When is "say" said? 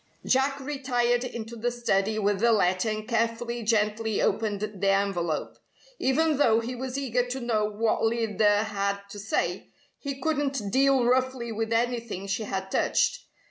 9.19-9.69